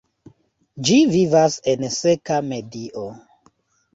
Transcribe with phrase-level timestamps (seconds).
[0.87, 3.03] Ĝi vivas en seka medio.